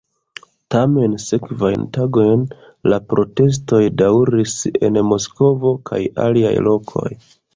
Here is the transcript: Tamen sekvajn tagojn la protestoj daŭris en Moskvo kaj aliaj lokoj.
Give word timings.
Tamen 0.75 1.11
sekvajn 1.23 1.83
tagojn 1.97 2.45
la 2.93 2.99
protestoj 3.11 3.83
daŭris 4.03 4.57
en 4.89 4.97
Moskvo 5.11 5.75
kaj 5.91 6.01
aliaj 6.27 6.57
lokoj. 6.69 7.07